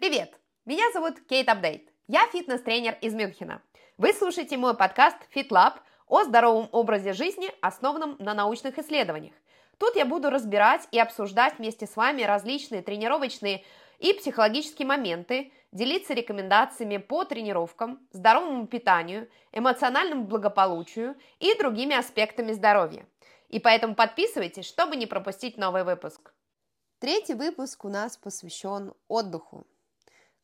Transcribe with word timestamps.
Привет! 0.00 0.32
Меня 0.64 0.90
зовут 0.94 1.20
Кейт 1.28 1.50
Апдейт. 1.50 1.86
Я 2.08 2.26
фитнес-тренер 2.28 2.96
из 3.02 3.12
Мюнхена. 3.12 3.60
Вы 3.98 4.14
слушаете 4.14 4.56
мой 4.56 4.74
подкаст 4.74 5.18
FitLab 5.34 5.74
о 6.06 6.24
здоровом 6.24 6.70
образе 6.72 7.12
жизни, 7.12 7.52
основанном 7.60 8.16
на 8.18 8.32
научных 8.32 8.78
исследованиях. 8.78 9.34
Тут 9.76 9.96
я 9.96 10.06
буду 10.06 10.30
разбирать 10.30 10.88
и 10.90 10.98
обсуждать 10.98 11.58
вместе 11.58 11.86
с 11.86 11.96
вами 11.96 12.22
различные 12.22 12.80
тренировочные 12.80 13.62
и 13.98 14.14
психологические 14.14 14.88
моменты, 14.88 15.52
делиться 15.70 16.14
рекомендациями 16.14 16.96
по 16.96 17.26
тренировкам, 17.26 18.00
здоровому 18.10 18.68
питанию, 18.68 19.28
эмоциональному 19.52 20.24
благополучию 20.24 21.14
и 21.40 21.54
другими 21.58 21.94
аспектами 21.94 22.52
здоровья. 22.52 23.04
И 23.50 23.60
поэтому 23.60 23.94
подписывайтесь, 23.94 24.64
чтобы 24.64 24.96
не 24.96 25.04
пропустить 25.04 25.58
новый 25.58 25.84
выпуск. 25.84 26.32
Третий 27.00 27.34
выпуск 27.34 27.84
у 27.84 27.90
нас 27.90 28.16
посвящен 28.16 28.94
отдыху. 29.06 29.66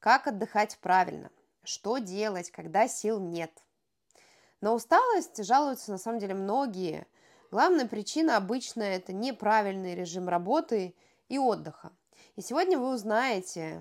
Как 0.00 0.26
отдыхать 0.26 0.78
правильно? 0.80 1.30
Что 1.64 1.98
делать, 1.98 2.50
когда 2.50 2.86
сил 2.86 3.18
нет? 3.20 3.50
На 4.60 4.72
усталость 4.72 5.44
жалуются 5.44 5.90
на 5.90 5.98
самом 5.98 6.18
деле 6.18 6.34
многие. 6.34 7.06
Главная 7.50 7.86
причина 7.86 8.36
обычно 8.36 8.82
это 8.82 9.12
неправильный 9.12 9.94
режим 9.94 10.28
работы 10.28 10.94
и 11.28 11.38
отдыха. 11.38 11.92
И 12.36 12.40
сегодня 12.40 12.78
вы 12.78 12.94
узнаете, 12.94 13.80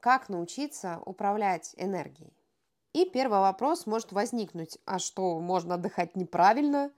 как 0.00 0.28
научиться 0.28 1.00
управлять 1.04 1.74
энергией. 1.76 2.32
И 2.92 3.04
первый 3.04 3.40
вопрос 3.40 3.86
может 3.86 4.12
возникнуть, 4.12 4.78
а 4.86 4.98
что, 4.98 5.38
можно 5.38 5.74
отдыхать 5.74 6.16
неправильно? 6.16 6.90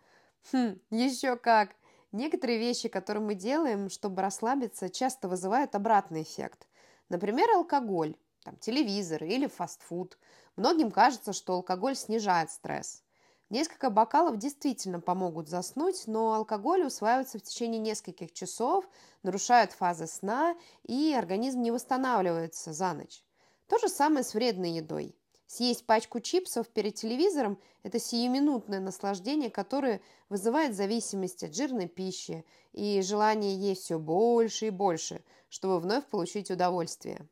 Хм, 0.52 0.78
еще 0.91 1.36
как. 1.36 1.70
Некоторые 2.12 2.58
вещи, 2.58 2.88
которые 2.88 3.22
мы 3.22 3.34
делаем, 3.34 3.91
чтобы 3.91 4.22
расслабиться, 4.22 4.88
часто 4.88 5.28
вызывают 5.28 5.74
обратный 5.74 6.22
эффект. 6.22 6.66
Например, 7.08 7.50
алкоголь, 7.50 8.16
там, 8.48 8.56
телевизор 8.60 9.22
или 9.24 9.46
фастфуд. 9.46 10.16
Многим 10.56 10.90
кажется, 10.90 11.34
что 11.34 11.52
алкоголь 11.54 11.94
снижает 11.94 12.50
стресс. 12.50 13.02
Несколько 13.50 13.90
бокалов 13.90 14.38
действительно 14.38 15.00
помогут 15.00 15.48
заснуть, 15.48 16.06
но 16.06 16.32
алкоголь 16.32 16.84
усваивается 16.84 17.38
в 17.38 17.42
течение 17.42 17.78
нескольких 17.78 18.32
часов, 18.32 18.88
нарушает 19.22 19.72
фазы 19.72 20.06
сна, 20.06 20.56
и 20.84 21.14
организм 21.14 21.60
не 21.60 21.70
восстанавливается 21.70 22.72
за 22.72 22.94
ночь. 22.94 23.22
То 23.68 23.78
же 23.78 23.88
самое 23.88 24.24
с 24.24 24.32
вредной 24.32 24.70
едой. 24.70 25.14
Съесть 25.46 25.86
пачку 25.86 26.20
чипсов 26.20 26.68
перед 26.68 26.94
телевизором– 26.94 27.58
это 27.83 27.98
сиюминутное 27.98 28.80
наслаждение, 28.80 29.50
которое 29.50 30.00
вызывает 30.28 30.74
зависимость 30.74 31.42
от 31.42 31.55
жирной 31.55 31.88
пищи 31.88 32.44
и 32.72 33.00
желание 33.02 33.55
есть 33.56 33.84
все 33.84 33.98
больше 33.98 34.66
и 34.66 34.70
больше, 34.70 35.22
чтобы 35.48 35.80
вновь 35.80 36.06
получить 36.06 36.50
удовольствие. 36.50 37.27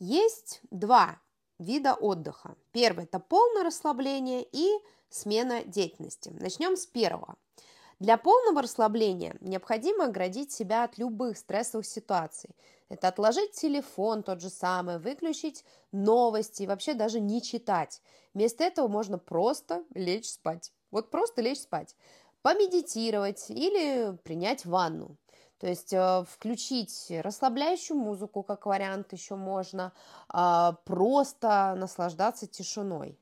Есть 0.00 0.62
два 0.70 1.20
вида 1.58 1.92
отдыха. 1.92 2.56
Первый– 2.72 3.04
это 3.06 3.20
полное 3.20 3.64
расслабление 3.64 4.42
и 4.50 4.66
смена 5.10 5.62
деятельности. 5.62 6.30
Начнем 6.40 6.78
с 6.78 6.86
первого. 6.86 7.36
Для 7.98 8.16
полного 8.16 8.62
расслабления 8.62 9.36
необходимо 9.40 10.06
оградить 10.06 10.52
себя 10.52 10.84
от 10.84 10.96
любых 10.96 11.36
стрессовых 11.36 11.84
ситуаций. 11.84 12.48
Это 12.88 13.08
отложить 13.08 13.52
телефон 13.52 14.22
тот 14.22 14.40
же 14.40 14.48
самый, 14.48 14.98
выключить 14.98 15.66
новости 15.92 16.62
вообще 16.62 16.94
даже 16.94 17.20
не 17.20 17.42
читать. 17.42 18.00
Вместо 18.32 18.64
этого 18.64 18.88
можно 18.88 19.18
просто 19.18 19.84
лечь 19.94 20.30
спать. 20.30 20.72
Вот 20.90 21.10
просто 21.10 21.42
лечь 21.42 21.60
спать. 21.60 21.94
Помедитировать 22.40 23.50
или 23.50 24.16
принять 24.24 24.64
ванну. 24.64 25.18
То 25.60 25.68
есть 25.68 25.92
э, 25.92 26.24
включить 26.26 27.06
расслабляющую 27.10 27.96
музыку 27.96 28.42
как 28.42 28.64
вариант 28.64 29.12
еще 29.12 29.36
можно, 29.36 29.92
э, 30.32 30.72
просто 30.86 31.74
наслаждаться 31.76 32.46
тишиной. 32.46 33.18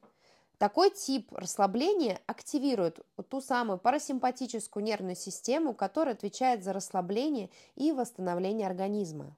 Такой 0.58 0.90
тип 0.90 1.32
расслабления 1.32 2.20
активирует 2.26 3.00
ту 3.28 3.40
самую 3.40 3.78
парасимпатическую 3.78 4.84
нервную 4.84 5.16
систему, 5.16 5.74
которая 5.74 6.14
отвечает 6.14 6.62
за 6.62 6.72
расслабление 6.72 7.50
и 7.74 7.92
восстановление 7.92 8.66
организма. 8.68 9.36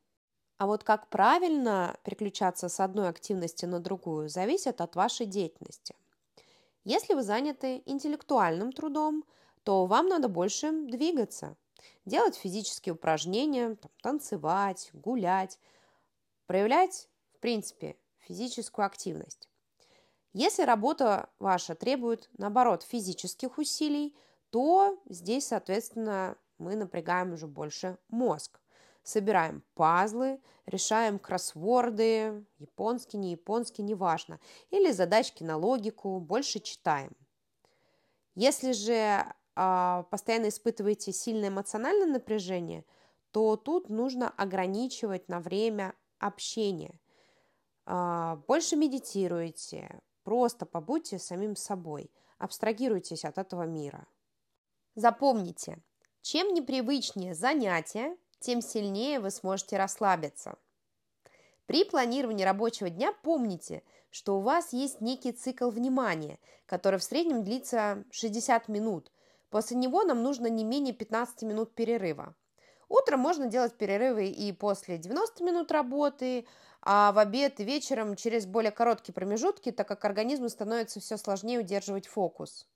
А 0.58 0.66
вот 0.66 0.84
как 0.84 1.08
правильно 1.08 1.96
переключаться 2.04 2.68
с 2.68 2.80
одной 2.80 3.08
активности 3.08 3.64
на 3.64 3.80
другую, 3.80 4.28
зависит 4.28 4.82
от 4.82 4.94
вашей 4.94 5.24
деятельности. 5.24 5.94
Если 6.84 7.14
вы 7.14 7.22
заняты 7.22 7.82
интеллектуальным 7.86 8.72
трудом, 8.72 9.24
то 9.62 9.86
вам 9.86 10.08
надо 10.08 10.28
больше 10.28 10.70
двигаться, 10.70 11.56
делать 12.10 12.36
физические 12.36 12.94
упражнения, 12.94 13.76
там, 13.76 13.90
танцевать, 14.02 14.90
гулять, 14.92 15.58
проявлять, 16.46 17.08
в 17.32 17.38
принципе, 17.38 17.96
физическую 18.18 18.84
активность. 18.84 19.48
Если 20.32 20.64
работа 20.64 21.30
ваша 21.38 21.74
требует, 21.74 22.28
наоборот, 22.36 22.82
физических 22.82 23.58
усилий, 23.58 24.14
то 24.50 25.00
здесь, 25.08 25.46
соответственно, 25.46 26.36
мы 26.58 26.76
напрягаем 26.76 27.32
уже 27.32 27.46
больше 27.46 27.96
мозг. 28.08 28.60
Собираем 29.02 29.62
пазлы, 29.74 30.40
решаем 30.66 31.18
кроссворды, 31.18 32.44
японский, 32.58 33.16
не 33.16 33.30
японский, 33.32 33.82
неважно, 33.82 34.38
или 34.70 34.92
задачки 34.92 35.42
на 35.42 35.56
логику, 35.56 36.20
больше 36.20 36.60
читаем. 36.60 37.16
Если 38.34 38.72
же 38.72 39.24
постоянно 39.54 40.48
испытываете 40.48 41.12
сильное 41.12 41.48
эмоциональное 41.48 42.06
напряжение, 42.06 42.84
то 43.30 43.56
тут 43.56 43.88
нужно 43.88 44.28
ограничивать 44.28 45.28
на 45.28 45.40
время 45.40 45.94
общения. 46.18 46.98
Э, 47.86 48.36
больше 48.46 48.76
медитируйте, 48.76 50.00
Просто 50.22 50.66
побудьте 50.66 51.18
самим 51.18 51.56
собой, 51.56 52.10
абстрагируйтесь 52.38 53.24
от 53.24 53.38
этого 53.38 53.62
мира. 53.62 54.06
Запомните, 54.94 55.78
чем 56.22 56.52
непривычнее 56.52 57.34
занятие, 57.34 58.16
тем 58.38 58.60
сильнее 58.60 59.20
вы 59.20 59.30
сможете 59.30 59.76
расслабиться. 59.76 60.58
При 61.66 61.84
планировании 61.84 62.44
рабочего 62.44 62.90
дня 62.90 63.12
помните, 63.22 63.82
что 64.10 64.38
у 64.38 64.40
вас 64.40 64.72
есть 64.72 65.00
некий 65.00 65.32
цикл 65.32 65.70
внимания, 65.70 66.38
который 66.66 66.98
в 66.98 67.04
среднем 67.04 67.44
длится 67.44 68.04
60 68.10 68.68
минут. 68.68 69.10
После 69.50 69.76
него 69.76 70.04
нам 70.04 70.22
нужно 70.22 70.46
не 70.46 70.64
менее 70.64 70.94
15 70.94 71.42
минут 71.42 71.74
перерыва. 71.74 72.34
Утром 72.88 73.20
можно 73.20 73.46
делать 73.46 73.74
перерывы 73.74 74.28
и 74.28 74.52
после 74.52 74.98
90 74.98 75.44
минут 75.44 75.70
работы, 75.70 76.46
а 76.82 77.12
в 77.12 77.18
обед 77.18 77.60
и 77.60 77.64
вечером 77.64 78.16
через 78.16 78.46
более 78.46 78.72
короткие 78.72 79.12
промежутки, 79.12 79.70
так 79.70 79.86
как 79.86 80.04
организму 80.04 80.48
становится 80.48 80.98
все 80.98 81.16
сложнее 81.16 81.60
удерживать 81.60 82.06
фокус. 82.06 82.66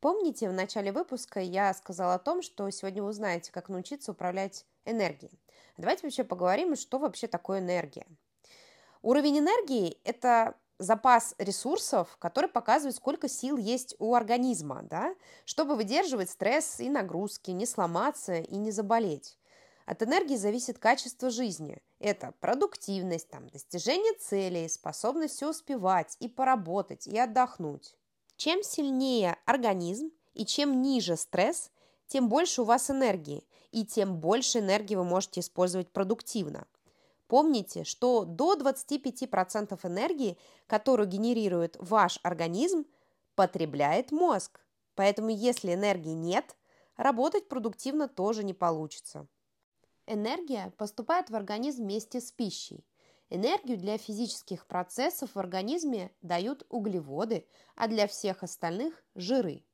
Помните, 0.00 0.50
в 0.50 0.52
начале 0.52 0.92
выпуска 0.92 1.40
я 1.40 1.72
сказала 1.72 2.14
о 2.14 2.18
том, 2.18 2.42
что 2.42 2.68
сегодня 2.68 3.02
вы 3.02 3.08
узнаете, 3.08 3.52
как 3.52 3.70
научиться 3.70 4.12
управлять 4.12 4.66
энергией. 4.84 5.40
Давайте 5.78 6.02
вообще 6.02 6.24
поговорим, 6.24 6.76
что 6.76 6.98
вообще 6.98 7.26
такое 7.26 7.60
энергия. 7.60 8.06
Уровень 9.00 9.38
энергии– 9.38 9.98
это 10.04 10.56
запас 10.78 11.34
ресурсов, 11.38 12.16
который 12.18 12.50
показывает, 12.50 12.96
сколько 12.96 13.28
сил 13.28 13.56
есть 13.56 13.94
у 13.98 14.14
организма, 14.14 14.82
да, 14.82 15.14
чтобы 15.44 15.76
выдерживать 15.76 16.30
стресс 16.30 16.80
и 16.80 16.88
нагрузки, 16.88 17.50
не 17.50 17.66
сломаться 17.66 18.34
и 18.34 18.56
не 18.56 18.70
заболеть. 18.70 19.38
От 19.86 20.02
энергии 20.02 20.36
зависит 20.36 20.78
качество 20.78 21.30
жизни. 21.30 21.78
Это 21.98 22.32
продуктивность, 22.40 23.28
там, 23.28 23.48
достижение 23.48 24.14
целей, 24.14 24.68
способность 24.68 25.36
все 25.36 25.50
успевать 25.50 26.16
и 26.20 26.28
поработать, 26.28 27.06
и 27.06 27.18
отдохнуть. 27.18 27.94
Чем 28.36 28.62
сильнее 28.62 29.36
организм 29.44 30.10
и 30.32 30.46
чем 30.46 30.80
ниже 30.80 31.16
стресс, 31.16 31.70
тем 32.06 32.28
больше 32.28 32.62
у 32.62 32.64
вас 32.64 32.90
энергии, 32.90 33.46
и 33.72 33.84
тем 33.84 34.16
больше 34.16 34.60
энергии 34.60 34.94
вы 34.94 35.04
можете 35.04 35.40
использовать 35.40 35.90
продуктивно. 35.92 36.66
Помните, 37.26 37.84
что 37.84 38.24
до 38.24 38.54
25% 38.54 39.78
энергии, 39.86 40.38
которую 40.66 41.08
генерирует 41.08 41.76
ваш 41.78 42.20
организм, 42.22 42.84
потребляет 43.34 44.12
мозг. 44.12 44.60
Поэтому 44.94 45.30
если 45.30 45.74
энергии 45.74 46.12
нет, 46.12 46.56
работать 46.96 47.48
продуктивно 47.48 48.08
тоже 48.08 48.44
не 48.44 48.54
получится. 48.54 49.26
Энергия 50.06 50.72
поступает 50.76 51.30
в 51.30 51.34
организм 51.34 51.84
вместе 51.84 52.20
с 52.20 52.30
пищей. 52.30 52.84
Энергию 53.30 53.78
для 53.78 53.96
физических 53.96 54.66
процессов 54.66 55.34
в 55.34 55.38
организме 55.38 56.12
дают 56.20 56.66
углеводы, 56.68 57.46
а 57.74 57.88
для 57.88 58.06
всех 58.06 58.42
остальных– 58.42 59.02
жиры. 59.14 59.64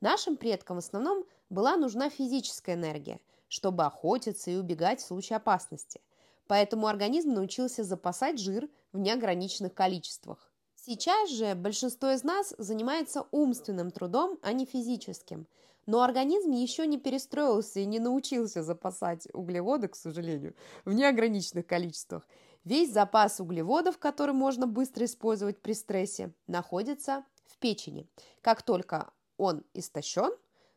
Нашим 0.00 0.36
предкам 0.36 0.76
в 0.76 0.78
основном 0.78 1.24
была 1.50 1.76
нужна 1.76 2.08
физическая 2.08 2.76
энергия, 2.76 3.20
чтобы 3.48 3.84
охотиться 3.84 4.50
и 4.50 4.56
убегать 4.56 5.00
в 5.00 5.06
случае 5.06 5.36
опасности. 5.36 6.00
Поэтому 6.46 6.86
организм 6.86 7.32
научился 7.32 7.84
запасать 7.84 8.38
жир 8.38 8.68
в 8.92 8.98
неограниченных 8.98 9.74
количествах. 9.74 10.50
Сейчас 10.74 11.30
же 11.30 11.54
большинство 11.54 12.10
из 12.10 12.24
нас 12.24 12.54
занимается 12.58 13.26
умственным 13.30 13.90
трудом, 13.90 14.38
а 14.42 14.52
не 14.52 14.66
физическим– 14.66 15.46
но 15.86 16.02
организм 16.02 16.50
еще 16.50 16.86
не 16.86 16.98
перестроился 16.98 17.80
и 17.80 17.84
не 17.84 17.98
научился 17.98 18.62
запасать 18.62 19.28
углеводы, 19.32 19.88
к 19.88 19.96
сожалению, 19.96 20.54
в 20.84 20.92
неограниченных 20.92 21.66
количествах. 21.66 22.26
Весь 22.64 22.92
запас 22.92 23.40
углеводов, 23.40 23.98
который 23.98 24.34
можно 24.34 24.66
быстро 24.66 25.04
использовать 25.04 25.60
при 25.60 25.74
стрессе, 25.74 26.32
находится 26.46 27.24
в 27.44 27.58
печени. 27.58 28.08
Как 28.40 28.62
только 28.62 29.10
он 29.36 29.64
истощен, 29.74 30.32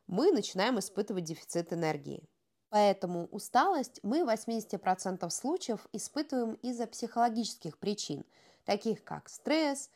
мы 0.07 0.31
начинаем 0.31 0.79
испытывать 0.79 1.23
дефицит 1.23 1.71
энергии. 1.71 2.23
Поэтому 2.77 3.27
усталость 3.31 3.99
мы 4.03 4.23
в 4.23 4.29
80% 4.29 5.27
случаев 5.31 5.87
испытываем 5.93 6.53
из-за 6.61 6.85
психологических 6.85 7.75
причин, 7.79 8.23
таких 8.65 9.03
как 9.03 9.29
стресс, 9.29 9.89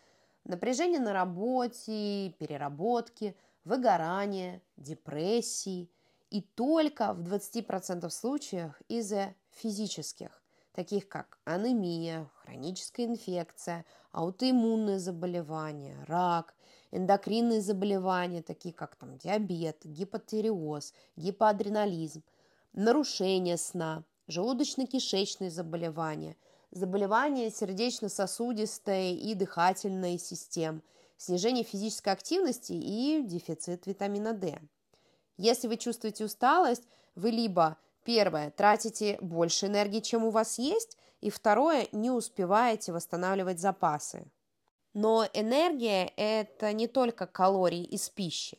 напряжение 0.46 1.00
на 1.00 1.14
работе, 1.14 2.34
переработки, 2.40 3.36
выгорание, 3.66 4.64
депрессии. 4.78 5.92
И 6.32 6.42
только 6.42 7.14
в 7.14 7.22
20% 7.22 8.10
случаев 8.10 8.74
из-за 8.88 9.36
физических, 9.52 10.42
таких 10.74 11.08
как 11.08 11.38
анемия, 11.46 12.28
хроническая 12.42 13.06
инфекция, 13.06 13.86
аутоиммунные 14.12 14.98
заболевания, 14.98 16.04
рак, 16.08 16.56
эндокринные 16.90 17.62
заболевания, 17.62 18.42
такие 18.42 18.74
как 18.74 18.96
там, 18.96 19.20
диабет, 19.20 19.78
гипотереоз, 19.84 20.96
гипоадренализм, 21.16 22.24
нарушение 22.74 23.58
сна, 23.58 24.04
желудочно-кишечные 24.28 25.50
заболевания, 25.50 26.38
заболевания 26.72 27.52
сердечно-сосудистой 27.52 29.14
и 29.14 29.34
дыхательной 29.36 30.18
систем, 30.18 30.84
снижение 31.18 31.64
физической 31.64 32.14
активности 32.14 32.74
и 32.74 33.22
дефицит 33.24 33.88
витамина 33.88 34.34
D. 34.34 34.60
Если 35.38 35.68
вы 35.68 35.78
чувствуете 35.78 36.26
усталость, 36.26 36.88
вы 37.16 37.32
либо 37.32 37.78
первое 38.04 38.52
тратите 38.52 39.18
больше 39.22 39.68
энергии, 39.68 40.00
чем 40.00 40.24
у 40.24 40.30
вас 40.30 40.58
есть, 40.58 40.98
и 41.20 41.30
второе 41.30 41.88
не 41.92 42.10
успеваете 42.10 42.92
восстанавливать 42.92 43.60
запасы. 43.60 44.26
Но 44.94 45.26
энергия– 45.34 46.12
это 46.18 46.74
не 46.74 46.88
только 46.88 47.28
калории 47.28 47.84
из 47.84 48.10
пищи. 48.10 48.58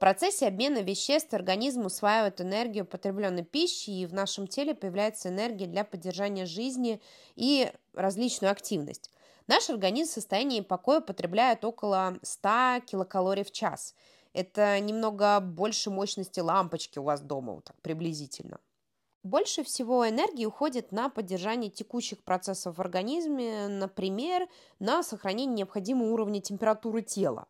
Процессе 0.00 0.46
обмена 0.46 0.78
веществ 0.78 1.34
организм 1.34 1.84
усваивает 1.84 2.40
энергию 2.40 2.86
потребленной 2.86 3.44
пищи, 3.44 3.90
и 3.90 4.06
в 4.06 4.14
нашем 4.14 4.46
теле 4.46 4.74
появляется 4.74 5.28
энергия 5.28 5.66
для 5.66 5.84
поддержания 5.84 6.46
жизни 6.46 7.02
и 7.36 7.70
различную 7.92 8.50
активность. 8.50 9.10
Наш 9.46 9.68
организм 9.68 10.10
в 10.10 10.14
состоянии 10.14 10.62
покоя 10.62 11.00
потребляет 11.00 11.66
около 11.66 12.18
100 12.22 12.80
килокалорий 12.86 13.44
в 13.44 13.52
час. 13.52 13.94
Это 14.32 14.80
немного 14.80 15.38
больше 15.38 15.90
мощности 15.90 16.40
лампочки 16.40 16.98
у 16.98 17.02
вас 17.02 17.20
дома, 17.20 17.52
вот 17.52 17.64
так 17.64 17.76
приблизительно. 17.82 18.58
Больше 19.22 19.64
всего 19.64 20.08
энергии 20.08 20.46
уходит 20.46 20.92
на 20.92 21.10
поддержание 21.10 21.70
текущих 21.70 22.24
процессов 22.24 22.78
в 22.78 22.80
организме, 22.80 23.68
например, 23.68 24.48
на 24.78 25.02
сохранение 25.02 25.56
необходимого 25.56 26.10
уровня 26.10 26.40
температуры 26.40 27.02
тела. 27.02 27.46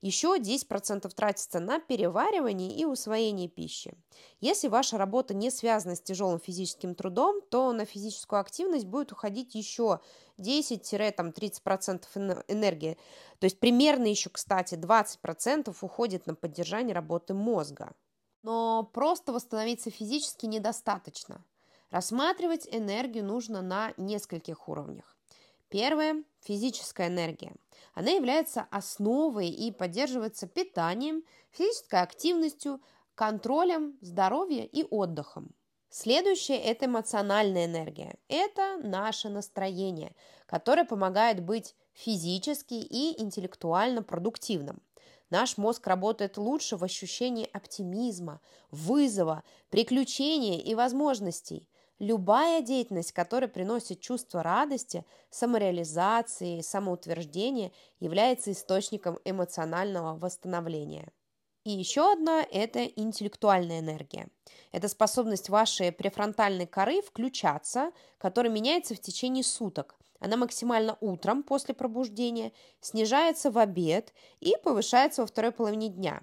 Еще 0.00 0.38
10% 0.38 1.08
тратится 1.14 1.60
на 1.60 1.80
переваривание 1.80 2.70
и 2.70 2.84
усвоение 2.84 3.48
пищи. 3.48 3.94
Если 4.40 4.68
ваша 4.68 4.98
работа 4.98 5.34
не 5.34 5.50
связана 5.50 5.96
с 5.96 6.00
тяжелым 6.00 6.38
физическим 6.38 6.94
трудом, 6.94 7.40
то 7.50 7.72
на 7.72 7.84
физическую 7.84 8.40
активность 8.40 8.86
будет 8.86 9.12
уходить 9.12 9.54
еще 9.54 10.00
10-30% 10.38 12.44
энергии. 12.48 12.98
То 13.38 13.44
есть 13.44 13.58
примерно 13.58 14.06
еще, 14.06 14.30
кстати, 14.30 14.74
20% 14.74 15.74
уходит 15.80 16.26
на 16.26 16.34
поддержание 16.34 16.94
работы 16.94 17.34
мозга. 17.34 17.92
Но 18.42 18.88
просто 18.92 19.32
восстановиться 19.32 19.90
физически 19.90 20.46
недостаточно. 20.46 21.44
Рассматривать 21.90 22.68
энергию 22.70 23.24
нужно 23.24 23.62
на 23.62 23.92
нескольких 23.96 24.68
уровнях. 24.68 25.15
Первое– 25.68 26.22
физическая 26.40 27.08
энергия. 27.08 27.54
Она 27.94 28.10
является 28.10 28.66
основой 28.70 29.48
и 29.48 29.72
поддерживается 29.72 30.46
питанием, 30.46 31.24
физической 31.50 32.02
активностью, 32.02 32.80
контролем 33.14 33.98
здоровья 34.00 34.64
и 34.64 34.84
отдыхом. 34.84 35.54
Следующее– 35.88 36.58
это 36.62 36.86
эмоциональная 36.86 37.64
энергия. 37.64 38.16
Это 38.28 38.78
наше 38.82 39.28
настроение, 39.28 40.14
которое 40.46 40.84
помогает 40.84 41.42
быть 41.42 41.74
физически 41.94 42.74
и 42.74 43.20
интеллектуально 43.20 44.02
продуктивным. 44.02 44.82
Наш 45.30 45.56
мозг 45.56 45.86
работает 45.86 46.36
лучше 46.36 46.76
в 46.76 46.84
ощущении 46.84 47.48
оптимизма, 47.52 48.40
вызова, 48.70 49.42
приключения 49.70 50.60
и 50.60 50.74
возможностей. 50.74 51.68
Любая 51.98 52.60
деятельность, 52.60 53.12
которая 53.12 53.48
приносит 53.48 54.00
чувство 54.00 54.42
радости, 54.42 55.04
самореализации, 55.30 56.60
самоутверждения, 56.60 57.72
является 58.00 58.52
источником 58.52 59.18
эмоционального 59.24 60.18
восстановления. 60.18 61.10
И 61.64 61.70
еще 61.70 62.12
одна– 62.12 62.46
это 62.52 62.84
интеллектуальная 62.84 63.80
энергия. 63.80 64.28
Это 64.72 64.88
способность 64.88 65.48
вашей 65.48 65.90
префронтальной 65.90 66.66
коры 66.66 67.02
включаться, 67.02 67.92
которая 68.18 68.52
меняется 68.52 68.94
в 68.94 69.00
течение 69.00 69.42
суток– 69.42 69.96
она 70.18 70.36
максимально 70.36 70.96
утром 71.00 71.42
после 71.42 71.74
пробуждения, 71.74 72.52
снижается 72.80 73.50
в 73.50 73.58
обед 73.58 74.12
и 74.40 74.54
повышается 74.62 75.22
во 75.22 75.26
второй 75.26 75.52
половине 75.52 75.88
дня. 75.88 76.22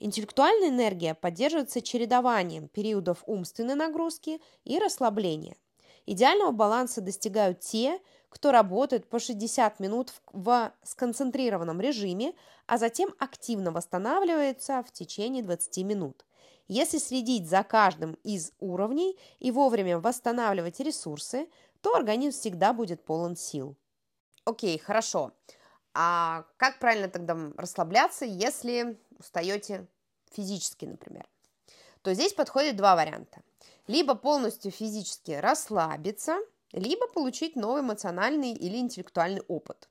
Интеллектуальная 0.00 0.68
энергия 0.68 1.14
поддерживается 1.14 1.82
чередованием 1.82 2.68
периодов 2.68 3.22
умственной 3.26 3.74
нагрузки 3.74 4.40
и 4.64 4.78
расслабления. 4.78 5.56
Идеального 6.06 6.52
баланса 6.52 7.00
достигают 7.00 7.60
те, 7.60 8.00
кто 8.28 8.50
работает 8.50 9.08
по 9.08 9.18
60 9.18 9.80
минут 9.80 10.12
в 10.32 10.72
сконцентрированном 10.82 11.80
режиме, 11.80 12.34
а 12.66 12.78
затем 12.78 13.14
активно 13.18 13.70
восстанавливается 13.70 14.82
в 14.86 14.92
течение 14.92 15.42
20 15.42 15.84
минут. 15.84 16.24
Если 16.66 16.98
следить 16.98 17.48
за 17.48 17.62
каждым 17.62 18.14
из 18.24 18.52
уровней 18.58 19.18
и 19.38 19.50
вовремя 19.50 19.98
восстанавливать 19.98 20.80
ресурсы, 20.80 21.48
то 21.80 21.94
организм 21.94 22.38
всегда 22.38 22.72
будет 22.72 23.04
полон 23.04 23.36
сил. 23.36 23.76
Окей, 24.44 24.78
хорошо. 24.78 25.32
А 25.94 26.44
как 26.56 26.80
правильно 26.80 27.08
тогда 27.08 27.36
расслабляться, 27.56 28.24
если 28.24 29.00
устаете 29.18 29.86
физически, 30.32 30.84
например? 30.84 31.26
То 32.02 32.12
здесь 32.12 32.32
подходит 32.34 32.76
два 32.76 32.96
варианта. 32.96 33.42
Либо 33.86 34.14
полностью 34.14 34.72
физически 34.72 35.32
расслабиться, 35.32 36.38
либо 36.72 37.06
получить 37.06 37.54
новый 37.54 37.82
эмоциональный 37.82 38.52
или 38.52 38.76
интеллектуальный 38.78 39.42
опыт. 39.46 39.88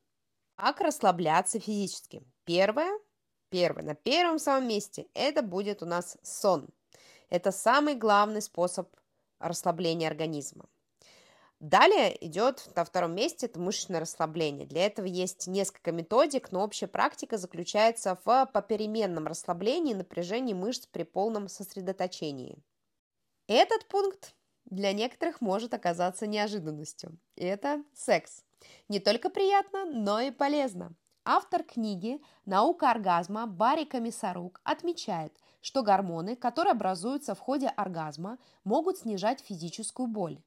Как 0.55 0.81
расслабляться 0.81 1.59
физически? 1.59 2.21
Первое, 2.43 2.99
первое, 3.49 3.83
на 3.83 3.95
первом 3.95 4.39
самом 4.39 4.67
месте, 4.67 5.07
это 5.13 5.41
будет 5.41 5.81
у 5.81 5.85
нас 5.85 6.17
сон. 6.21 6.67
Это 7.29 7.51
самый 7.51 7.95
главный 7.95 8.41
способ 8.41 8.93
расслабления 9.39 10.07
организма. 10.07 10.65
Далее 11.63 12.13
идет 12.19 12.69
на 12.75 12.83
втором 12.83 13.15
месте 13.15 13.45
это 13.45 13.57
мышечное 13.57 14.01
расслабление. 14.01 14.67
Для 14.67 14.85
этого 14.85 15.05
есть 15.05 15.47
несколько 15.47 15.93
методик, 15.93 16.51
но 16.51 16.61
общая 16.61 16.87
практика 16.87 17.37
заключается 17.37 18.19
в 18.25 18.49
попеременном 18.51 19.27
расслаблении 19.27 19.93
напряжении 19.93 20.53
мышц 20.53 20.87
при 20.87 21.03
полном 21.03 21.47
сосредоточении. 21.47 22.57
Этот 23.47 23.87
пункт 23.87 24.35
для 24.65 24.91
некоторых 24.91 25.39
может 25.39 25.73
оказаться 25.73 26.27
неожиданностью. 26.27 27.17
Это 27.37 27.81
секс. 27.93 28.43
Не 28.89 28.99
только 28.99 29.29
приятно, 29.29 29.85
но 29.85 30.19
и 30.19 30.31
полезно. 30.31 30.93
Автор 31.23 31.63
книги 31.63 32.19
«Наука 32.43 32.91
оргазма» 32.91 33.47
Барри 33.47 33.85
Комиссарук 33.85 34.59
отмечает, 34.65 35.31
что 35.61 35.81
гормоны, 35.81 36.35
которые 36.35 36.73
образуются 36.73 37.35
в 37.35 37.39
ходе 37.39 37.69
оргазма, 37.69 38.37
могут 38.65 38.97
снижать 38.97 39.39
физическую 39.39 40.07
боль. 40.07 40.41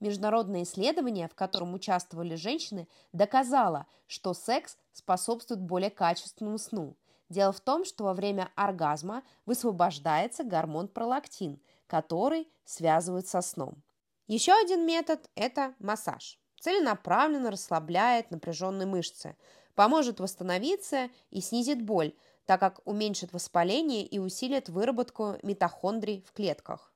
Международное 0.00 0.62
исследование, 0.62 1.28
в 1.28 1.34
котором 1.34 1.74
участвовали 1.74 2.34
женщины, 2.34 2.88
доказало, 3.12 3.86
что 4.06 4.32
секс 4.34 4.76
способствует 4.92 5.60
более 5.60 5.90
качественному 5.90 6.58
сну. 6.58 6.96
Дело 7.28 7.52
в 7.52 7.60
том, 7.60 7.84
что 7.84 8.04
во 8.04 8.14
время 8.14 8.50
оргазма 8.56 9.22
высвобождается 9.46 10.42
гормон 10.42 10.88
пролактин, 10.88 11.60
который 11.86 12.48
связывают 12.64 13.28
со 13.28 13.40
сном. 13.40 13.82
Еще 14.26 14.52
один 14.52 14.86
метод– 14.86 15.28
это 15.34 15.74
массаж. 15.78 16.40
Целенаправленно 16.60 17.50
расслабляет 17.50 18.30
напряженные 18.30 18.86
мышцы, 18.86 19.36
поможет 19.74 20.20
восстановиться 20.20 21.08
и 21.30 21.40
снизит 21.40 21.82
боль, 21.82 22.14
так 22.46 22.60
как 22.60 22.80
уменьшит 22.84 23.32
воспаление 23.32 24.04
и 24.04 24.18
усилит 24.18 24.68
выработку 24.68 25.36
митохондрий 25.42 26.24
в 26.26 26.32
клетках. 26.32 26.89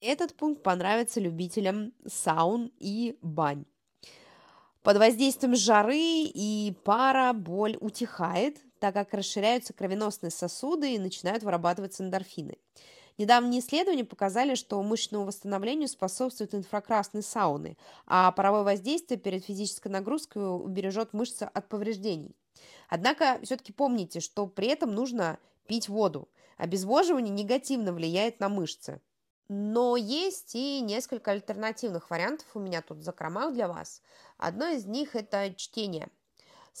Этот 0.00 0.34
пункт 0.34 0.62
понравится 0.62 1.18
любителям 1.18 1.92
саун 2.06 2.70
и 2.78 3.18
бань. 3.20 3.64
Под 4.82 4.96
воздействием 4.96 5.56
жары 5.56 5.98
и 5.98 6.72
пара 6.84 7.32
боль 7.32 7.76
утихает, 7.80 8.58
так 8.78 8.94
как 8.94 9.12
расширяются 9.12 9.72
кровеносные 9.72 10.30
сосуды 10.30 10.94
и 10.94 10.98
начинают 11.00 11.42
вырабатываться 11.42 12.04
эндорфины. 12.04 12.58
Недавние 13.18 13.60
исследования 13.60 14.04
показали, 14.04 14.54
что 14.54 14.80
мышечному 14.80 15.24
восстановлению 15.24 15.88
способствуют 15.88 16.54
инфракрасные 16.54 17.22
сауны, 17.22 17.76
а 18.06 18.30
паровое 18.30 18.62
воздействие 18.62 19.18
перед 19.18 19.44
физической 19.44 19.88
нагрузкой 19.88 20.54
убережет 20.64 21.12
мышцы 21.12 21.42
от 21.42 21.68
повреждений. 21.68 22.36
Однако 22.88 23.40
все-таки 23.42 23.72
помните, 23.72 24.20
что 24.20 24.46
при 24.46 24.68
этом 24.68 24.94
нужно 24.94 25.40
пить 25.66 25.88
воду. 25.88 26.28
Обезвоживание 26.56 27.34
негативно 27.34 27.92
влияет 27.92 28.38
на 28.38 28.48
мышцы. 28.48 29.00
Но 29.48 29.96
есть 29.96 30.54
и 30.54 30.80
несколько 30.80 31.30
альтернативных 31.30 32.10
вариантов 32.10 32.46
у 32.54 32.60
меня 32.60 32.82
тут 32.82 32.98
в 32.98 33.02
закромах 33.02 33.54
для 33.54 33.68
вас. 33.68 34.02
Одно 34.36 34.68
из 34.68 34.84
них– 34.84 35.14
это 35.16 35.54
чтение– 35.54 36.08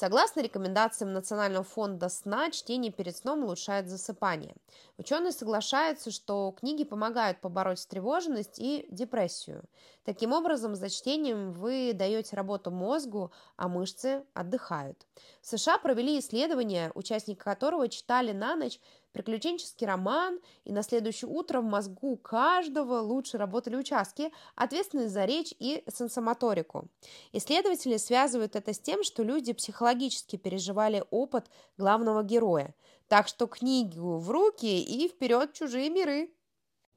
Согласно 0.00 0.42
рекомендациям 0.42 1.12
Национального 1.12 1.64
фонда 1.64 2.08
сна, 2.08 2.52
чтение 2.52 2.92
перед 2.92 3.16
сном 3.16 3.42
улучшает 3.42 3.88
засыпание. 3.88 4.54
Ученые 4.96 5.32
соглашаются, 5.32 6.12
что 6.12 6.52
книги 6.52 6.84
помогают 6.84 7.40
побороть 7.40 7.80
встревоженность 7.80 8.60
и 8.60 8.86
депрессию. 8.90 9.64
Таким 10.04 10.32
образом, 10.32 10.76
за 10.76 10.88
чтением 10.88 11.52
вы 11.52 11.90
даете 11.94 12.36
работу 12.36 12.70
мозгу, 12.70 13.32
а 13.56 13.66
мышцы 13.66 14.22
отдыхают. 14.34 15.04
В 15.40 15.48
США 15.48 15.78
провели 15.78 16.20
исследование, 16.20 16.92
участники 16.94 17.38
которого 17.38 17.88
читали 17.88 18.30
на 18.30 18.54
ночь 18.54 18.78
приключенческий 19.18 19.86
роман, 19.86 20.38
и 20.64 20.72
на 20.72 20.82
следующее 20.82 21.28
утро 21.28 21.60
в 21.60 21.64
мозгу 21.64 22.16
каждого 22.16 23.00
лучше 23.00 23.36
работали 23.36 23.76
участки, 23.76 24.32
ответственные 24.54 25.08
за 25.08 25.24
речь 25.24 25.52
и 25.58 25.82
сенсомоторику. 25.92 26.88
Исследователи 27.32 27.96
связывают 27.96 28.54
это 28.54 28.72
с 28.72 28.78
тем, 28.78 29.02
что 29.02 29.24
люди 29.24 29.52
психологически 29.52 30.36
переживали 30.36 31.04
опыт 31.10 31.50
главного 31.76 32.22
героя. 32.22 32.74
Так 33.08 33.26
что 33.26 33.46
книгу 33.48 34.18
в 34.18 34.30
руки 34.30 34.82
и 34.82 35.08
вперед 35.08 35.52
чужие 35.52 35.90
миры. 35.90 36.30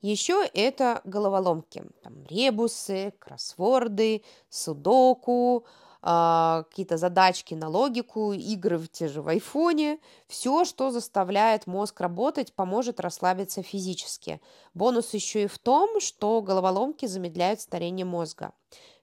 Еще 0.02 0.48
это 0.54 1.02
головоломки, 1.04 1.84
там 2.04 2.24
ребусы, 2.26 3.14
кроссворды, 3.20 4.24
судоку, 4.50 5.66
какие-то 6.02 6.98
задачки 6.98 7.54
на 7.54 7.70
логику, 7.70 8.34
игры 8.34 8.78
в 8.78 8.90
те 8.90 9.08
же 9.08 9.22
в 9.22 9.28
айфоне. 9.28 10.00
Все, 10.28 10.66
что 10.66 10.90
заставляет 10.90 11.68
мозг 11.68 12.02
работать, 12.02 12.54
поможет 12.54 13.00
расслабиться 13.00 13.62
физически. 13.62 14.42
Бонус 14.74 15.14
еще 15.14 15.44
и 15.44 15.48
в 15.48 15.60
том, 15.60 16.00
что 16.00 16.42
головоломки 16.42 17.06
замедляют 17.06 17.62
старение 17.62 18.06
мозга. 18.06 18.52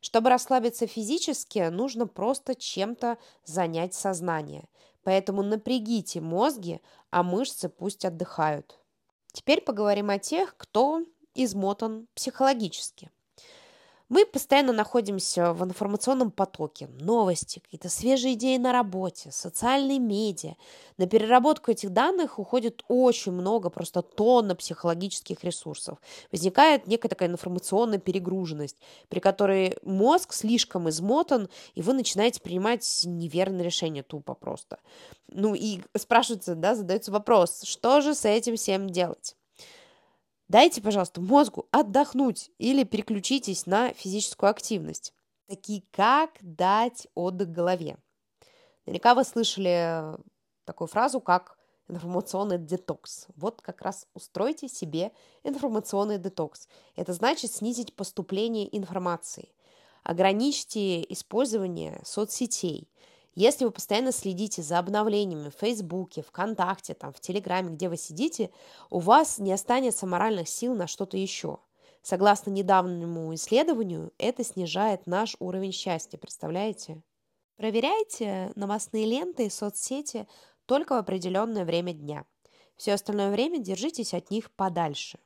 Чтобы 0.00 0.30
расслабиться 0.30 0.86
физически, 0.86 1.68
нужно 1.68 2.06
просто 2.06 2.54
чем-то 2.54 3.18
занять 3.44 3.94
сознание. 3.94 4.68
Поэтому 5.04 5.42
напрягите 5.42 6.20
мозги, 6.20 6.80
а 7.10 7.22
мышцы 7.22 7.68
пусть 7.68 8.04
отдыхают. 8.04 8.78
Теперь 9.32 9.60
поговорим 9.60 10.10
о 10.10 10.18
тех, 10.18 10.56
кто 10.56 11.02
измотан 11.34 12.08
психологически. 12.14 13.10
Мы 14.08 14.24
постоянно 14.24 14.72
находимся 14.72 15.52
в 15.52 15.62
информационном 15.62 16.30
потоке. 16.30 16.88
Новости, 16.98 17.58
какие-то 17.58 17.90
свежие 17.90 18.34
идеи 18.34 18.56
на 18.56 18.72
работе, 18.72 19.30
социальные 19.30 19.98
медиа. 19.98 20.54
На 20.96 21.06
переработку 21.06 21.70
этих 21.70 21.90
данных 21.90 22.38
уходит 22.38 22.82
очень 22.88 23.32
много, 23.32 23.68
просто 23.68 24.00
тонна 24.00 24.56
психологических 24.56 25.44
ресурсов. 25.44 25.98
Возникает 26.32 26.86
некая 26.86 27.08
такая 27.08 27.28
информационная 27.28 27.98
перегруженность, 27.98 28.78
при 29.10 29.20
которой 29.20 29.76
мозг 29.82 30.32
слишком 30.32 30.88
измотан, 30.88 31.50
и 31.74 31.82
вы 31.82 31.92
начинаете 31.92 32.40
принимать 32.40 33.02
неверные 33.04 33.64
решения 33.64 34.02
тупо 34.02 34.32
просто. 34.32 34.78
Ну 35.28 35.54
и 35.54 35.80
спрашивается, 35.94 36.54
да, 36.54 36.74
задается 36.74 37.12
вопрос, 37.12 37.60
что 37.62 38.00
же 38.00 38.14
с 38.14 38.24
этим 38.24 38.56
всем 38.56 38.88
делать? 38.88 39.37
Дайте, 40.48 40.80
пожалуйста, 40.80 41.20
мозгу 41.20 41.68
отдохнуть 41.72 42.50
или 42.58 42.84
переключитесь 42.84 43.66
на 43.66 43.92
физическую 43.92 44.48
активность. 44.48 45.12
Такие 45.46 45.82
как 45.92 46.30
дать 46.40 47.06
отдых 47.14 47.50
голове. 47.50 47.98
Наверняка 48.86 49.14
вы 49.14 49.24
слышали 49.24 50.16
такую 50.64 50.88
фразу, 50.88 51.20
как 51.20 51.58
информационный 51.86 52.58
детокс. 52.58 53.26
Вот 53.36 53.60
как 53.60 53.82
раз 53.82 54.06
устройте 54.14 54.68
себе 54.68 55.12
информационный 55.42 56.18
детокс. 56.18 56.66
Это 56.96 57.12
значит 57.12 57.52
снизить 57.52 57.94
поступление 57.94 58.74
информации. 58.76 59.52
Ограничьте 60.02 61.02
использование 61.12 62.00
соцсетей– 62.04 62.88
если 63.34 63.64
вы 63.64 63.70
постоянно 63.70 64.12
следите 64.12 64.62
за 64.62 64.78
обновлениями 64.78 65.50
в 65.50 65.60
Фейсбуке, 65.60 66.22
ВКонтакте, 66.22 66.94
там, 66.94 67.12
в 67.12 67.20
Телеграме, 67.20 67.70
где 67.70 67.88
вы 67.88 67.96
сидите, 67.96 68.50
у 68.90 68.98
вас 68.98 69.38
не 69.38 69.52
останется 69.52 70.06
моральных 70.06 70.48
сил 70.48 70.74
на 70.74 70.86
что-то 70.86 71.16
еще. 71.16 71.58
Согласно 72.02 72.50
недавнему 72.50 73.34
исследованию, 73.34 74.12
это 74.18 74.42
снижает 74.44 75.06
наш 75.06 75.36
уровень 75.40 75.72
счастья, 75.72 76.16
представляете? 76.18 77.02
Проверяйте 77.56 78.52
новостные 78.54 79.04
ленты 79.04 79.46
и 79.46 79.50
соцсети 79.50 80.26
только 80.66 80.94
в 80.94 80.98
определенное 80.98 81.64
время 81.64 81.92
дня. 81.92 82.24
Все 82.76 82.94
остальное 82.94 83.30
время 83.30 83.58
держитесь 83.58 84.14
от 84.14 84.30
них 84.30 84.50
подальше. 84.52 85.18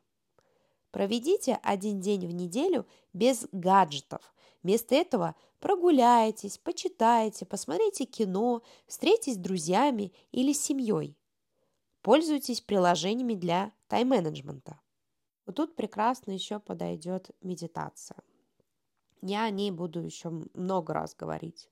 Проведите 0.91 1.59
один 1.63 2.01
день 2.01 2.27
в 2.27 2.33
неделю 2.33 2.87
без 3.13 3.47
гаджетов. 3.53 4.35
Вместо 4.63 4.95
этого 4.95 5.35
Прогуляйтесь, 5.63 6.59
почитайте, 6.59 7.47
посмотрите 7.47 8.05
кино, 8.05 8.65
встретитесь 8.89 9.35
с 9.35 9.39
друзьями 9.39 10.13
или 10.33 10.53
с 10.53 10.61
семьей. 10.61 11.17
Пользуйтесь 12.03 12.61
приложениями 12.61 13.35
для 13.35 13.73
тайм-менеджмента. 13.87 14.81
Вот 15.47 15.55
тут 15.55 15.77
прекрасно 15.77 16.33
еще 16.33 16.59
подойдет 16.59 17.31
медитация. 17.43 18.19
Я 19.21 19.45
о 19.45 19.51
ней 19.51 19.71
буду 19.71 20.01
еще 20.01 20.31
много 20.53 20.93
раз 20.95 21.15
говорить. 21.15 21.71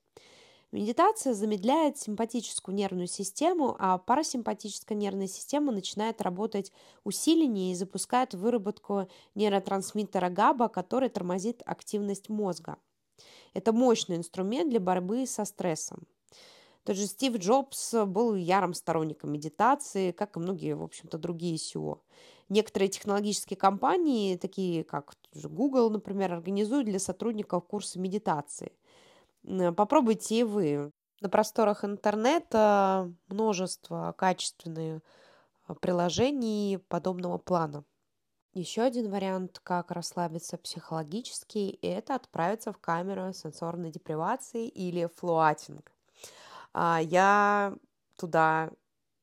Медитация 0.71 1.33
замедляет 1.33 1.97
симпатическую 1.97 2.73
нервную 2.73 3.07
систему, 3.07 3.75
а 3.77 3.97
парасимпатическая 3.97 4.97
нервная 4.97 5.27
система 5.27 5.71
начинает 5.71 6.21
работать 6.21 6.71
усиленнее 7.03 7.73
и 7.73 7.75
запускает 7.75 8.33
выработку 8.33 9.09
нейротрансмиттера 9.35 10.29
ГАБА, 10.29 10.69
который 10.69 11.09
тормозит 11.09 11.61
активность 11.65 12.29
мозга– 12.29 12.77
это 13.53 13.73
мощный 13.73 14.15
инструмент 14.15 14.69
для 14.69 14.79
борьбы 14.79 15.25
со 15.25 15.45
стрессом. 15.45 16.07
Тот 16.83 16.95
же 16.95 17.05
Стив 17.05 17.37
Джобс 17.37 17.93
был 18.07 18.33
ярым 18.33 18.73
сторонником 18.73 19.31
медитации, 19.31 20.11
как 20.11 20.35
и 20.35 20.39
многие, 20.39 20.75
в 20.75 20.81
общем-то, 20.81 21.17
другие 21.19 21.57
SEO. 21.57 21.99
Некоторые 22.49 22.89
технологические 22.89 23.55
компании, 23.55 24.35
такие 24.35 24.83
как 24.83 25.13
Google, 25.33 25.89
например, 25.91 26.33
организуют 26.33 26.87
для 26.87 26.99
сотрудников 26.99 27.65
курсы 27.65 27.99
медитации. 27.99 28.71
Попробуйте 29.43 30.39
и 30.39 30.43
вы. 30.43 30.91
На 31.21 31.29
просторах 31.29 31.85
интернета 31.85 33.11
множество 33.27 34.13
качественных 34.17 35.01
приложений 35.81 36.79
подобного 36.87 37.37
плана. 37.37 37.83
Еще 38.53 38.81
один 38.81 39.09
вариант, 39.09 39.59
как 39.63 39.91
расслабиться 39.91 40.57
психологически, 40.57 41.79
это 41.81 42.15
отправиться 42.15 42.73
в 42.73 42.79
камеру 42.79 43.31
сенсорной 43.31 43.91
депривации 43.91 44.67
или 44.67 45.07
флуатинг. 45.15 45.91
А, 46.73 46.99
я 47.01 47.73
туда 48.17 48.71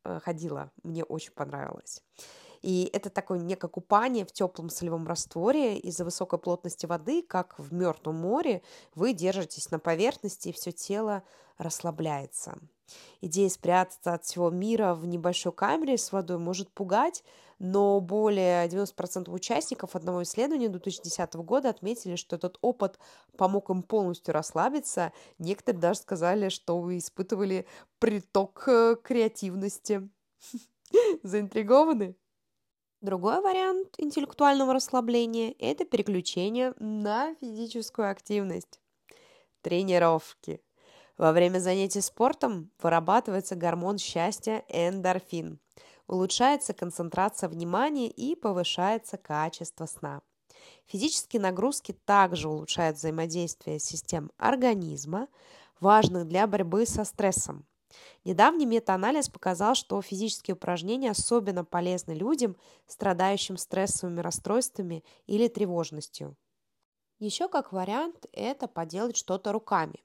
э, 0.05 0.21
ходила, 0.21 0.71
мне 0.83 1.05
очень 1.05 1.33
понравилось. 1.33 2.03
И 2.63 2.91
это 2.93 3.11
такое 3.11 3.39
некое 3.39 3.69
купание 3.69 4.25
в 4.25 4.33
теплом 4.33 4.71
солевом 4.71 5.07
растворе 5.07 5.79
из-за 5.79 6.05
высокой 6.05 6.39
плотности 6.39 6.87
воды, 6.87 7.23
как 7.23 7.59
в 7.59 7.73
мертвом 7.73 8.17
море, 8.17 8.63
вы 8.95 9.13
держитесь 9.13 9.71
на 9.71 9.79
поверхности, 9.79 10.49
и 10.49 10.53
все 10.53 10.73
тело 10.73 11.23
расслабляется. 11.59 12.59
Идея 13.21 13.49
спрятаться 13.49 14.15
от 14.15 14.25
всего 14.25 14.51
мира 14.51 14.95
в 14.95 15.07
небольшой 15.07 15.53
камере 15.53 15.99
с 15.99 16.13
водой 16.13 16.39
может 16.39 16.71
пугать, 16.71 17.23
но 17.59 18.01
более 18.01 18.67
90% 18.69 19.31
участников 19.31 19.97
одного 19.97 20.23
исследования 20.23 20.69
2010 20.69 21.35
года 21.37 21.71
отметили, 21.71 22.17
что 22.17 22.37
этот 22.37 22.57
опыт 22.61 22.99
помог 23.37 23.71
им 23.71 23.83
полностью 23.83 24.33
расслабиться. 24.33 25.13
Некоторые 25.39 25.81
даже 25.81 26.01
сказали, 26.01 26.49
что 26.49 26.79
вы 26.79 26.99
испытывали 26.99 27.67
приток 27.99 28.65
э, 28.69 28.97
креативности. 29.03 30.09
Заинтригованы? 31.23 32.17
Другой 33.01 33.41
вариант 33.41 33.95
интеллектуального 33.99 34.75
расслабления– 34.75 35.55
это 35.61 35.85
переключение 35.85 36.75
на 36.81 37.37
физическую 37.37 38.11
активность. 38.11 38.81
Тренировки. 39.63 40.61
Во 41.17 41.31
время 41.31 41.61
занятий 41.61 42.01
спортом 42.01 42.73
вырабатывается 42.83 43.55
гормон 43.55 43.99
счастья 43.99 44.65
эндорфин. 44.69 45.61
Улучшается 46.09 46.75
концентрация 46.75 47.49
внимания 47.49 48.09
и 48.09 48.35
повышается 48.35 49.17
качество 49.17 49.87
сна. 49.87 50.21
Физические 50.87 51.41
нагрузки 51.41 51.93
также 52.05 52.49
улучшают 52.49 52.97
взаимодействие 52.97 53.79
систем 53.79 54.33
организма, 54.39 55.29
важных 55.79 56.27
для 56.27 56.49
борьбы 56.49 56.85
со 56.85 57.05
стрессом. 57.05 57.65
Недавний 58.25 58.67
метаанализ 58.67 59.29
показал, 59.29 59.75
что 59.75 60.01
физические 60.03 60.55
упражнения 60.55 61.11
особенно 61.11 61.65
полезны 61.65 62.13
людям, 62.13 62.57
страдающим 62.87 63.57
стрессовыми 63.57 64.21
расстройствами 64.21 65.05
или 65.27 65.49
тревожностью. 65.49 66.37
Еще 67.19 67.49
как 67.49 67.73
вариант– 67.73 68.27
это 68.33 68.69
поделать 68.69 69.17
что-то 69.17 69.53
руками. 69.53 70.05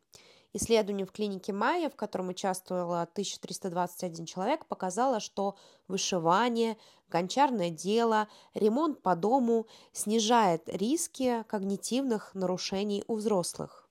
Исследование 0.56 1.08
в 1.08 1.12
клинике 1.12 1.52
Майя, 1.52 1.90
в 1.90 1.96
котором 1.96 2.30
участвовало 2.30 3.02
1321 3.02 4.26
человек, 4.26 4.68
показало, 4.68 5.20
что 5.20 5.58
вышивание, 5.88 6.78
гончарное 7.10 7.72
дело, 7.72 8.28
ремонт 8.54 9.02
по 9.02 9.16
дому 9.16 9.66
снижает 9.94 10.64
риски 10.68 11.44
когнитивных 11.48 12.36
нарушений 12.36 13.04
у 13.08 13.16
взрослых. 13.16 13.83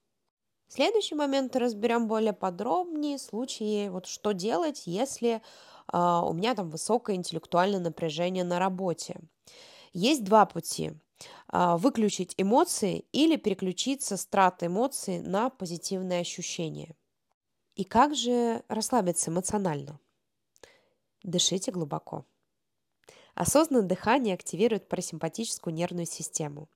В 0.73 0.75
следующий 0.75 1.13
момент 1.13 1.55
разберем 1.55 2.07
более 2.07 2.33
подробнее 2.33 3.19
случаи, 3.19 3.89
вот 3.89 4.07
что 4.07 4.31
делать, 4.31 4.87
если 4.87 5.33
э, 5.35 5.39
у 5.91 6.33
меня 6.33 6.55
там 6.55 6.71
высокое 6.71 7.15
интеллектуальное 7.15 7.79
напряжение 7.79 8.43
на 8.43 8.57
работе. 8.57 9.19
Есть 9.91 10.23
два 10.23 10.47
пути. 10.47 10.93
А, 11.47 11.77
выключить 11.77 12.33
эмоции 12.37 13.05
или 13.11 13.35
переключиться 13.35 14.17
с 14.17 14.25
трат 14.25 14.63
эмоций 14.63 15.19
на 15.19 15.51
позитивные 15.51 16.21
ощущения. 16.21 16.95
И 17.75 17.83
как 17.83 18.15
же 18.15 18.63
расслабиться 18.67 19.29
эмоционально? 19.29 19.99
Дышите 21.21 21.71
глубоко. 21.71 22.25
Осознанное 23.35 23.87
дыхание 23.87 24.33
активирует 24.33 24.89
парасимпатическую 24.89 25.71
нервную 25.71 26.07
систему. 26.07 26.67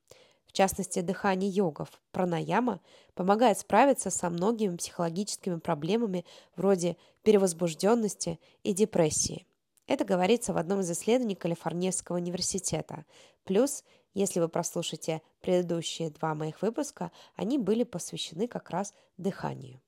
В 0.48 0.52
частности, 0.52 1.00
дыхание 1.00 1.48
йогов, 1.48 1.88
пранаяма, 2.10 2.80
помогает 3.14 3.58
справиться 3.58 4.10
со 4.10 4.28
многими 4.28 4.76
психологическими 4.76 5.60
проблемами 5.60 6.24
вроде 6.56 6.96
перевозбужденности 7.22 8.40
и 8.64 8.72
депрессии. 8.72 9.46
Это 9.86 10.04
говорится 10.04 10.52
в 10.52 10.58
одном 10.58 10.80
из 10.80 10.90
исследований 10.90 11.36
Калифорнийского 11.36 12.16
университета. 12.16 13.04
Плюс 13.44 13.84
если 14.14 14.40
вы 14.40 14.48
прослушаете 14.48 15.22
предыдущие 15.40 16.10
два 16.10 16.34
моих 16.34 16.60
выпуска, 16.62 17.12
они 17.36 17.56
были 17.56 17.84
посвящены 17.84 18.48
как 18.48 18.70
раз 18.70 18.92
дыханию. 19.16 19.80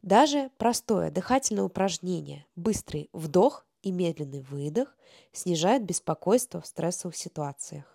Даже 0.00 0.50
простое 0.56 1.10
дыхательное 1.10 1.64
упражнение, 1.64 2.46
быстрый 2.56 3.10
вдох 3.12 3.66
и 3.82 3.90
медленный 3.90 4.40
выдох 4.40 4.96
снижает 5.32 5.84
беспокойство 5.84 6.62
в 6.62 6.66
стрессовых 6.66 7.14
ситуациях. 7.14 7.93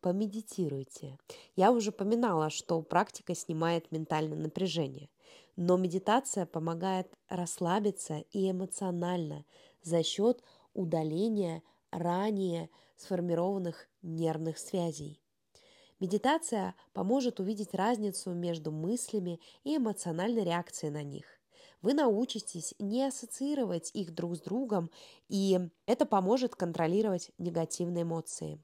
Помедитируйте. 0.00 1.18
Я 1.56 1.72
уже 1.72 1.90
упоминала, 1.90 2.48
что 2.50 2.80
практика 2.82 3.34
снимает 3.34 3.90
ментальное 3.90 4.38
напряжение, 4.38 5.10
но 5.56 5.76
медитация 5.76 6.46
помогает 6.46 7.12
расслабиться 7.28 8.24
и 8.30 8.50
эмоционально 8.50 9.44
за 9.82 10.02
счет 10.02 10.42
удаления 10.72 11.62
ранее 11.90 12.70
сформированных 12.96 13.88
нервных 14.02 14.58
связей. 14.58 15.20
Медитация 15.98 16.74
поможет 16.92 17.40
увидеть 17.40 17.74
разницу 17.74 18.32
между 18.32 18.70
мыслями 18.70 19.40
и 19.64 19.76
эмоциональной 19.76 20.44
реакцией 20.44 20.92
на 20.92 21.02
них. 21.02 21.39
Вы 21.82 21.94
научитесь 21.94 22.74
не 22.78 23.04
ассоциировать 23.04 23.90
их 23.94 24.14
друг 24.14 24.36
с 24.36 24.40
другом, 24.40 24.90
и 25.28 25.58
это 25.86 26.04
поможет 26.04 26.54
контролировать 26.54 27.30
негативные 27.38 28.02
эмоции. 28.02 28.62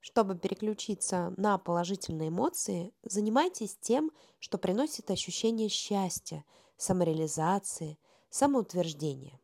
Чтобы 0.00 0.38
переключиться 0.38 1.34
на 1.36 1.58
положительные 1.58 2.28
эмоции, 2.28 2.94
занимайтесь 3.02 3.76
тем, 3.80 4.10
что 4.38 4.56
приносит 4.56 5.10
ощущение 5.10 5.68
счастья, 5.68 6.44
самореализации, 6.76 7.98
самоутверждения. 8.30 9.40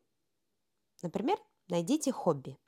Например, 1.02 1.37
найдите 1.69 2.12
хобби. 2.12 2.59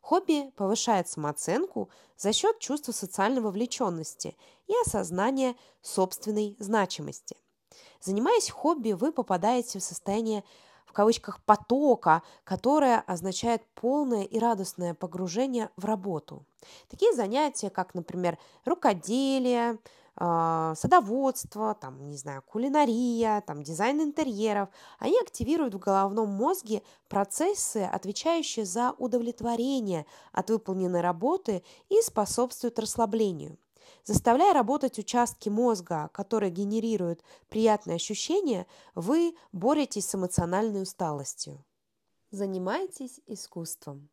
Хобби 0.00 0.50
повышает 0.56 1.08
самооценку 1.08 1.90
за 2.16 2.32
счет 2.32 2.58
чувства 2.58 2.92
социальной 2.92 3.40
вовлеченности 3.40 4.36
и 4.66 4.72
осознания 4.84 5.54
собственной 5.80 6.56
значимости. 6.58 7.36
Занимаясь 8.00 8.50
хобби, 8.50 8.92
вы 8.92 9.12
попадаете 9.12 9.78
в 9.78 9.82
состояние 9.82 10.44
в 10.86 10.92
кавычках 10.92 11.42
потока, 11.44 12.22
которое 12.44 13.00
означает 13.00 13.62
полное 13.74 14.24
и 14.24 14.38
радостное 14.38 14.94
погружение 14.94 15.70
в 15.76 15.84
работу. 15.84 16.44
Такие 16.88 17.12
занятия, 17.12 17.70
как, 17.70 17.94
например, 17.94 18.38
рукоделие, 18.64 19.78
а, 20.20 20.74
садоводство, 20.74 21.74
там, 21.74 22.08
не 22.08 22.16
знаю, 22.16 22.42
кулинария, 22.42 23.40
там, 23.42 23.62
дизайн 23.62 24.00
интерьеров, 24.02 24.68
они 24.98 25.16
активируют 25.20 25.74
в 25.74 25.78
головном 25.78 26.30
мозге 26.30 26.82
процессы, 27.08 27.84
отвечающие 27.84 28.64
за 28.64 28.94
удовлетворение 28.98 30.06
от 30.32 30.50
выполненной 30.50 31.02
работы 31.02 31.62
и 31.88 32.00
способствуют 32.00 32.80
расслаблению. 32.80 33.58
Заставляя 34.08 34.54
работать 34.54 34.98
участки 34.98 35.50
мозга, 35.50 36.08
которые 36.14 36.50
генерируют 36.50 37.22
приятные 37.50 37.96
ощущения, 37.96 38.66
вы 38.94 39.34
боретесь 39.52 40.08
с 40.08 40.14
эмоциональной 40.14 40.80
усталостью. 40.80 41.62
Занимайтесь 42.30 43.20
искусством. 43.26 44.08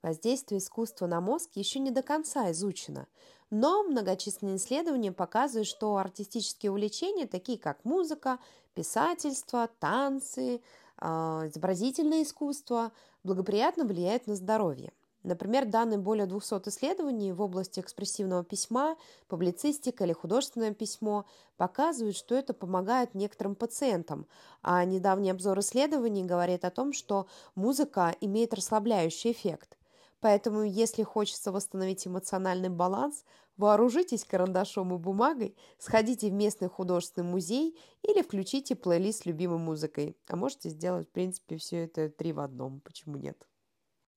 Воздействие 0.00 0.60
искусства 0.60 1.06
на 1.06 1.20
мозг 1.20 1.50
еще 1.56 1.78
не 1.78 1.90
до 1.90 2.02
конца 2.02 2.50
изучено, 2.52 3.06
но 3.50 3.82
многочисленные 3.82 4.56
исследования 4.56 5.12
показывают, 5.12 5.68
что 5.68 5.98
артистические 5.98 6.70
увлечения, 6.70 7.26
такие 7.26 7.58
как 7.58 7.84
музыка, 7.84 8.38
писательство, 8.72 9.68
танцы, 9.78 10.62
а, 10.96 11.42
изобразительное 11.48 12.22
искусство, 12.22 12.92
благоприятно 13.24 13.84
влияют 13.84 14.26
на 14.26 14.36
здоровье. 14.36 14.94
Например, 15.24 15.64
данные 15.64 15.98
более 15.98 16.26
200 16.26 16.68
исследований 16.68 17.32
в 17.32 17.40
области 17.40 17.80
экспрессивного 17.80 18.44
письма, 18.44 18.96
публицистика 19.26 20.04
или 20.04 20.12
художественное 20.12 20.74
письмо 20.74 21.24
показывают, 21.56 22.16
что 22.16 22.34
это 22.34 22.52
помогает 22.54 23.14
некоторым 23.14 23.56
пациентам, 23.56 24.26
а 24.62 24.84
недавний 24.84 25.30
обзор 25.30 25.58
исследований 25.60 26.24
говорит 26.24 26.64
о 26.64 26.70
том, 26.70 26.92
что 26.92 27.26
музыка 27.54 28.14
имеет 28.20 28.54
расслабляющий 28.54 29.32
эффект. 29.32 29.78
Поэтому, 30.20 30.62
если 30.62 31.02
хочется 31.02 31.52
восстановить 31.52 32.06
эмоциональный 32.06 32.68
баланс, 32.70 33.24
Вооружитесь 33.56 34.24
карандашом 34.24 34.92
и 34.94 34.98
бумагой, 34.98 35.56
сходите 35.78 36.28
в 36.28 36.32
местный 36.32 36.68
художественный 36.68 37.30
музей 37.30 37.78
или 38.02 38.20
включите 38.20 38.74
плейлист 38.74 39.22
с 39.22 39.26
любимой 39.26 39.58
музыкой. 39.58 40.16
А 40.26 40.34
можете 40.34 40.70
сделать, 40.70 41.08
в 41.08 41.12
принципе, 41.12 41.56
все 41.56 41.84
это 41.84 42.08
три 42.08 42.32
в 42.32 42.40
одном. 42.40 42.80
Почему 42.80 43.16
нет? 43.16 43.46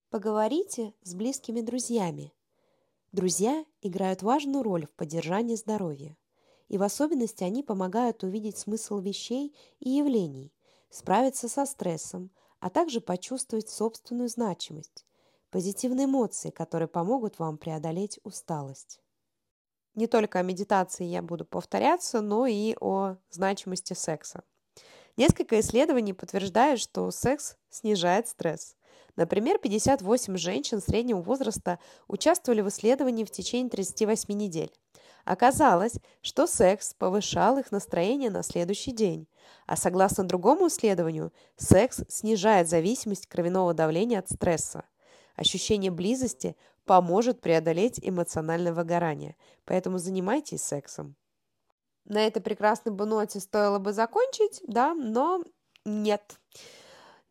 Поговорите 0.09 0.93
с 1.03 1.15
близкими 1.15 1.59
друзьями. 1.59 2.33
Друзья 3.11 3.65
играют 3.81 4.21
важную 4.21 4.63
роль 4.63 4.85
в 4.85 4.91
поддержании 4.91 5.55
здоровья. 5.55 6.15
И 6.69 6.77
в 6.77 6.83
особенности 6.83 7.43
они 7.43 7.61
помогают 7.61 8.23
увидеть 8.23 8.57
смысл 8.57 8.99
вещей 8.99 9.53
и 9.81 9.89
явлений, 9.89 10.53
справиться 10.89 11.49
со 11.49 11.65
стрессом, 11.65 12.31
а 12.61 12.69
также 12.69 13.01
почувствовать 13.01 13.67
собственную 13.67 14.29
значимость, 14.29 15.05
позитивные 15.49 16.05
эмоции, 16.05 16.51
которые 16.51 16.87
помогут 16.87 17.37
вам 17.37 17.57
преодолеть 17.57 18.21
усталость. 18.23 19.01
Не 19.93 20.07
только 20.07 20.39
о 20.39 20.43
медитации 20.43 21.03
я 21.03 21.21
буду 21.21 21.43
повторяться, 21.43 22.21
но 22.21 22.47
и 22.47 22.77
о 22.79 23.17
значимости 23.29 23.91
секса. 23.91 24.45
Несколько 25.17 25.59
исследований 25.59 26.13
подтверждают, 26.13 26.79
что 26.79 27.11
секс 27.11 27.57
снижает 27.69 28.29
стресс. 28.29 28.76
Например, 29.17 29.57
58 29.57 30.37
женщин 30.37 30.79
среднего 30.79 31.19
возраста 31.21 31.79
участвовали 32.07 32.61
в 32.61 32.69
исследовании 32.69 33.25
в 33.25 33.31
течение 33.31 33.69
38 33.69 34.33
недель. 34.33 34.71
Оказалось, 35.25 35.95
что 36.21 36.47
секс 36.47 36.93
повышал 36.93 37.57
их 37.57 37.71
настроение 37.71 38.29
на 38.29 38.43
следующий 38.43 38.91
день. 38.91 39.27
А 39.65 39.75
согласно 39.75 40.23
другому 40.23 40.67
исследованию, 40.67 41.33
секс 41.57 42.01
снижает 42.07 42.69
зависимость 42.69 43.27
кровяного 43.27 43.73
давления 43.73 44.19
от 44.19 44.29
стресса. 44.29 44.85
Ощущение 45.35 45.91
близости 45.91 46.55
поможет 46.85 47.41
преодолеть 47.41 47.99
эмоциональное 48.01 48.71
выгорание. 48.71 49.35
Поэтому 49.65 49.97
занимайтесь 49.97 50.63
сексом. 50.63 51.15
На 52.05 52.25
этой 52.25 52.41
прекрасной 52.41 52.93
бы 52.93 53.05
ноте 53.05 53.39
стоило 53.39 53.79
бы 53.79 53.91
закончить, 53.93 54.61
да, 54.65 54.93
но 54.93 55.43
нет. 55.83 56.39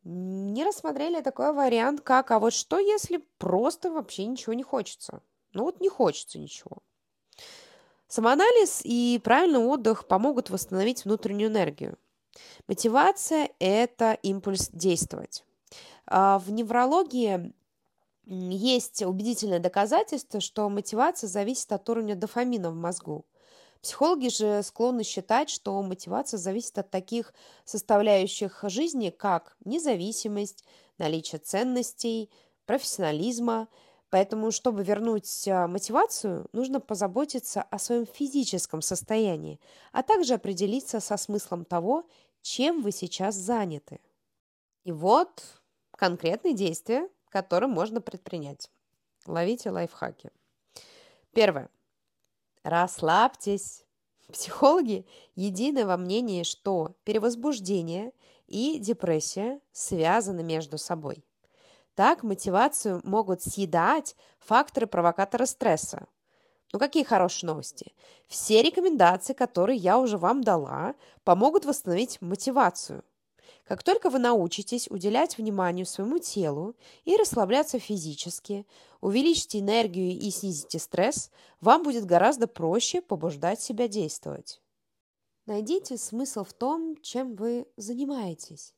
Не 0.09 0.64
рассмотрели 0.64 1.21
такой 1.21 1.53
вариант, 1.53 2.01
как, 2.01 2.31
а 2.31 2.38
вот 2.38 2.53
что, 2.53 2.79
если 2.79 3.25
просто 3.38 3.90
вообще 3.90 4.25
ничего 4.27 4.53
не 4.53 4.62
хочется? 4.62 5.21
Ну 5.53 5.64
вот 5.64 5.81
не 5.81 5.88
хочется 5.88 6.38
ничего. 6.38 6.77
Самоанализ 8.07 8.83
и 8.85 9.21
правильный 9.25 9.59
отдых 9.59 10.07
помогут 10.07 10.49
восстановить 10.49 11.05
внутреннюю 11.05 11.51
энергию. 11.51 11.99
Мотивация– 12.69 13.51
это 13.59 14.12
импульс 14.23 14.71
действовать. 14.73 15.45
А 16.07 16.38
в 16.38 16.53
неврологии 16.53 17.53
есть 18.27 19.03
убедительное 19.03 19.59
доказательство, 19.59 20.38
что 20.38 20.69
мотивация 20.69 21.27
зависит 21.27 21.73
от 21.73 21.88
уровня 21.90 22.14
дофамина 22.14 22.71
в 22.71 22.77
мозгу. 22.77 23.25
Психологи 23.87 24.27
же 24.31 24.64
склонны 24.64 25.05
считать, 25.05 25.49
что 25.49 25.81
мотивация 25.81 26.38
зависит 26.38 26.77
от 26.77 26.90
таких 26.90 27.33
составляющих 27.64 28.64
жизни, 28.64 29.11
как 29.11 29.57
независимость, 29.64 30.64
наличие 30.99 31.38
ценностей, 31.38 32.29
профессионализма. 32.64 33.68
Поэтому, 34.11 34.51
чтобы 34.51 34.83
вернуть 34.83 35.46
а, 35.46 35.68
мотивацию, 35.68 36.49
нужно 36.51 36.81
позаботиться 36.81 37.62
о 37.62 37.79
своем 37.79 38.07
физическом 38.07 38.83
состоянии, 38.83 39.61
а 39.92 40.03
также 40.03 40.35
определиться 40.35 40.99
со 40.99 41.16
смыслом 41.16 41.64
того, 41.64 42.09
чем 42.42 42.83
вы 42.83 42.90
сейчас 42.90 43.37
заняты. 43.37 44.01
И 44.83 44.90
вот 44.90 45.44
конкретные 45.92 46.55
действия, 46.55 47.09
которые 47.29 47.70
можно 47.70 48.01
предпринять. 48.01 48.68
Ловите 49.29 49.70
лайфхаки. 49.70 50.33
Первое. 51.33 51.70
Расслабьтесь. 52.66 53.85
Психологи 54.33 55.07
едины 55.37 55.87
во 55.87 55.96
мнении, 55.96 56.42
что 56.42 56.96
перевозбуждение 57.05 58.12
и 58.48 58.81
депрессия 58.81 59.61
связаны 59.70 60.42
между 60.42 60.76
собой. 60.76 61.24
Так 61.94 62.24
мотивацию 62.24 63.00
могут 63.05 63.40
съедать 63.40 64.16
факторы-провокаторы 64.40 65.46
стресса. 65.46 66.09
Ну 66.72 66.81
какие 66.81 67.05
хорошие 67.05 67.46
новости? 67.46 67.94
Все 68.26 68.62
рекомендации, 68.62 69.33
которые 69.33 69.79
я 69.79 70.00
уже 70.00 70.18
вам 70.18 70.42
дала, 70.42 70.96
помогут 71.22 71.66
восстановить 71.66 72.20
мотивацию– 72.20 73.05
как 73.66 73.83
только 73.83 74.11
вы 74.11 74.20
научитесь 74.20 74.88
уделять 74.88 75.38
внимание 75.38 75.85
своему 75.85 76.20
телу 76.20 76.76
и 77.05 77.16
расслабляться 77.16 77.81
физически, 77.81 78.64
увеличите 79.00 79.59
энергию 79.59 80.12
и 80.12 80.31
снизите 80.31 80.79
стресс, 80.79 81.31
вам 81.61 81.83
будет 81.83 82.05
гораздо 82.05 82.46
проще 82.46 83.02
побуждать 83.02 83.61
себя 83.61 83.88
действовать. 83.88 84.62
Найдите 85.46 85.96
смысл 85.96 86.44
в 86.44 86.52
том, 86.52 86.96
чем 87.02 87.35
вы 87.35 87.66
занимаетесь. 87.76 88.72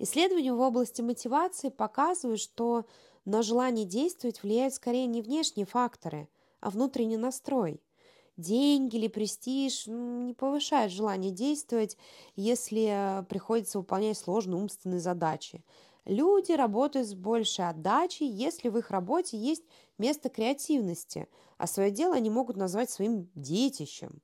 Исследования 0.00 0.52
в 0.52 0.60
области 0.60 1.00
мотивации 1.00 1.68
показывают, 1.68 2.40
что 2.40 2.86
на 3.24 3.42
желание 3.42 3.84
действовать 3.84 4.42
влияют 4.42 4.74
скорее 4.74 5.06
не 5.06 5.22
внешние 5.22 5.64
факторы, 5.64 6.28
а 6.60 6.70
внутренний 6.70 7.16
настрой– 7.16 7.80
деньги 8.36 8.96
или 8.96 9.08
престиж 9.08 9.86
не 9.86 10.34
повышает 10.34 10.90
желание 10.92 11.30
действовать, 11.32 11.96
если 12.36 13.24
приходится 13.28 13.78
выполнять 13.78 14.18
сложные 14.18 14.60
умственные 14.60 15.00
задачи. 15.00 15.64
Люди 16.04 16.52
работают 16.52 17.08
с 17.08 17.14
большей 17.14 17.68
отдачей, 17.68 18.28
если 18.28 18.68
в 18.68 18.76
их 18.78 18.90
работе 18.90 19.38
есть 19.38 19.64
место 19.98 20.28
креативности, 20.28 21.28
а 21.58 21.66
свое 21.66 21.90
дело 21.90 22.14
они 22.14 22.30
могут 22.30 22.56
назвать 22.56 22.90
своим 22.90 23.30
детищем 23.34 24.20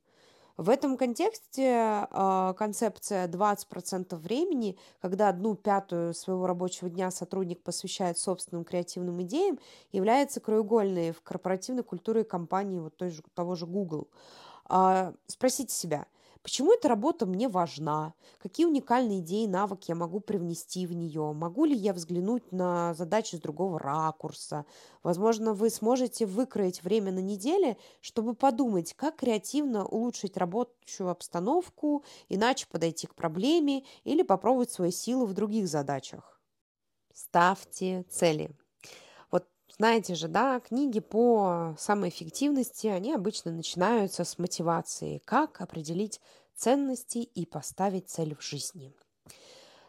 в 0.61 0.69
этом 0.69 0.95
контексте 0.95 2.07
э, 2.09 2.53
концепция 2.55 3.27
20% 3.27 4.15
времени, 4.15 4.77
когда 5.01 5.29
одну 5.29 5.55
пятую 5.55 6.13
своего 6.13 6.45
рабочего 6.45 6.87
дня 6.87 7.09
сотрудник 7.09 7.63
посвящает 7.63 8.19
собственным 8.19 8.63
креативным 8.63 9.21
идеям, 9.23 9.57
является 9.91 10.39
краеугольной 10.39 11.13
в 11.13 11.21
корпоративной 11.23 11.83
культуре 11.83 12.23
компании 12.23 12.79
вот 12.79 12.95
той 12.95 13.09
же, 13.09 13.23
того 13.33 13.55
же 13.55 13.65
Google. 13.65 14.07
Э, 14.69 15.13
спросите 15.27 15.73
себя– 15.73 16.05
Почему 16.43 16.73
эта 16.73 16.87
работа 16.87 17.27
мне 17.27 17.47
важна? 17.47 18.15
Какие 18.39 18.65
уникальные 18.65 19.19
идеи 19.19 19.43
и 19.43 19.47
навыки 19.47 19.85
я 19.91 19.95
могу 19.95 20.19
привнести 20.21 20.87
в 20.87 20.93
нее? 20.93 21.33
Могу 21.33 21.65
ли 21.65 21.75
я 21.75 21.93
взглянуть 21.93 22.51
на 22.51 22.95
задачи 22.95 23.35
с 23.35 23.39
другого 23.39 23.77
ракурса? 23.79 24.65
Возможно, 25.03 25.53
вы 25.53 25.69
сможете 25.69 26.25
выкроить 26.25 26.83
время 26.83 27.11
на 27.11 27.19
неделе, 27.19 27.77
чтобы 28.01 28.33
подумать, 28.33 28.93
как 28.95 29.17
креативно 29.17 29.85
улучшить 29.85 30.35
рабочую 30.35 31.09
обстановку, 31.09 32.03
иначе 32.27 32.65
подойти 32.67 33.05
к 33.05 33.13
проблеме 33.13 33.83
или 34.03 34.23
попробовать 34.23 34.71
свои 34.71 34.89
силы 34.91 35.27
в 35.27 35.33
других 35.33 35.67
задачах. 35.67 36.41
Ставьте 37.13 38.03
цели. 38.09 38.51
Знаете 39.81 40.13
же, 40.13 40.27
да, 40.27 40.59
книги 40.59 40.99
по 40.99 41.75
самоэффективности, 41.79 42.85
они 42.85 43.13
обычно 43.13 43.51
начинаются 43.51 44.23
с 44.23 44.37
мотивации. 44.37 45.23
Как 45.25 45.59
определить 45.59 46.21
ценности 46.53 47.17
и 47.17 47.47
поставить 47.47 48.07
цель 48.07 48.35
в 48.35 48.43
жизни. 48.43 48.93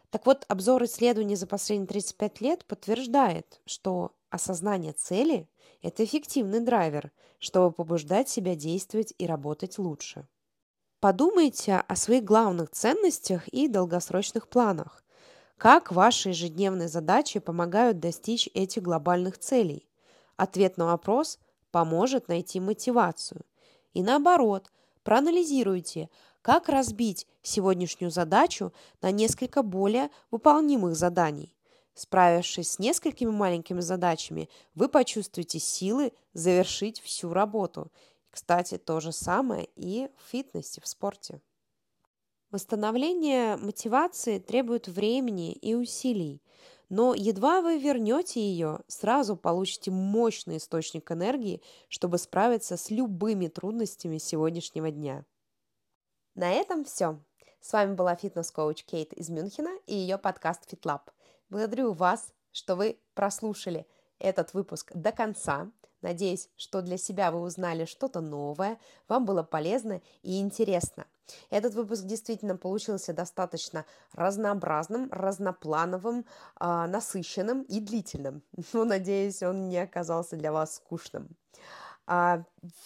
Так 0.09 0.25
вот, 0.25 0.45
обзор 0.47 0.85
исследований 0.85 1.35
за 1.35 1.45
последние 1.45 1.85
35 1.85 2.41
лет 2.41 2.65
подтверждает, 2.65 3.61
что 3.67 4.15
осознание 4.31 4.93
цели– 4.93 5.47
это 5.83 6.03
эффективный 6.03 6.61
драйвер, 6.61 7.11
чтобы 7.37 7.71
побуждать 7.71 8.27
себя 8.27 8.55
действовать 8.55 9.13
и 9.19 9.27
работать 9.27 9.77
лучше. 9.77 10.27
Подумайте 11.01 11.75
о 11.75 11.95
своих 11.95 12.23
главных 12.23 12.71
ценностях 12.71 13.47
и 13.49 13.67
долгосрочных 13.67 14.47
планах. 14.47 15.02
Как 15.63 15.93
ваши 15.93 16.27
ежедневные 16.27 16.89
задачи 16.89 17.39
помогают 17.39 18.01
достичь 18.01 18.49
этих 18.53 18.83
глобальных 18.83 19.37
целей? 19.37 19.87
Ответ 20.35 20.75
на 20.75 20.87
вопрос 20.87 21.39
поможет 21.71 22.27
найти 22.27 22.59
мотивацию. 22.59 23.45
И 23.93 24.03
наоборот, 24.03 24.69
проанализируйте, 25.03 26.09
как 26.41 26.67
разбить 26.67 27.27
сегодняшнюю 27.43 28.11
задачу 28.11 28.73
на 29.01 29.11
несколько 29.11 29.63
более 29.63 30.09
выполнимых 30.31 30.97
заданий. 30.97 31.55
Справившись 31.93 32.71
с 32.71 32.79
несколькими 32.79 33.31
маленькими 33.31 33.79
задачами, 33.79 34.49
вы 34.75 34.89
почувствуете 34.89 35.59
силы 35.59 36.11
завершить 36.33 36.99
всю 36.99 37.31
работу. 37.31 37.89
Кстати, 38.31 38.77
то 38.77 38.99
же 38.99 39.13
самое 39.13 39.69
и 39.77 40.09
в 40.17 40.29
фитнесе, 40.29 40.81
в 40.81 40.87
спорте. 40.89 41.39
Восстановление 42.53 43.57
мотивации 43.57 44.37
требует 44.37 44.87
времени 44.87 45.53
и 45.53 45.73
усилий, 45.73 46.39
но 46.87 47.15
едва 47.15 47.61
вы 47.61 47.79
вернете 47.79 48.41
ее, 48.41 48.81
сразу 48.87 49.35
получите 49.35 49.89
мощный 49.89 50.57
источник 50.57 51.11
энергии, 51.11 51.63
чтобы 51.89 52.19
справиться 52.19 52.77
с 52.77 52.91
любыми 52.91 53.47
трудностями 53.47 54.19
сегодняшнего 54.19 54.91
дня. 54.91 55.25
На 56.35 56.51
этом 56.51 56.85
все. 56.85 57.19
С 57.59 57.73
вами 57.73 57.95
была 57.95 58.15
фитнес-коуч 58.15 58.83
Кейт 58.83 59.13
из 59.13 59.29
Мюнхена 59.29 59.75
и 59.87 59.95
ее 59.95 60.19
подкаст 60.19 60.71
FitLab. 60.71 61.01
Благодарю 61.49 61.93
вас, 61.93 62.35
что 62.51 62.75
вы 62.75 62.99
прослушали 63.15 63.87
этот 64.19 64.53
выпуск 64.53 64.91
до 64.93 65.11
конца. 65.11 65.71
Надеюсь, 66.03 66.49
что 66.57 66.81
для 66.81 66.97
себя 66.97 67.31
вы 67.31 67.39
узнали 67.39 67.85
что-то 67.85 68.19
новое, 68.19 68.77
вам 69.07 69.25
было 69.25 69.41
полезно 69.41 70.01
и 70.21 70.39
интересно. 70.39 71.07
Этот 71.49 71.73
выпуск 71.73 72.03
действительно 72.03 72.57
получился 72.57 73.13
достаточно 73.13 73.85
разнообразным, 74.11 75.09
разноплановым, 75.11 76.25
э, 76.59 76.85
насыщенным 76.87 77.63
и 77.63 77.79
длительным. 77.79 78.43
Но, 78.73 78.83
надеюсь, 78.83 79.41
он 79.41 79.69
не 79.69 79.77
оказался 79.77 80.35
для 80.35 80.51
вас 80.51 80.75
скучным. 80.75 81.29
А, 82.05 82.43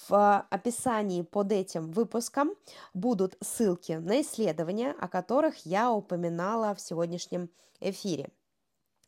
в 0.08 0.46
описании 0.52 1.24
под 1.24 1.52
этим 1.52 1.92
выпуском 1.92 2.52
будут 2.94 3.36
ссылки 3.42 3.94
на 3.94 4.22
исследования, 4.22 4.96
о 5.00 5.08
которых 5.08 5.66
я 5.66 5.92
упоминала 5.92 6.76
в 6.76 6.82
сегодняшнем 6.82 7.50
эфире. 7.80 8.30